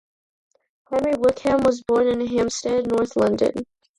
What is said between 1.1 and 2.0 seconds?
Wickham was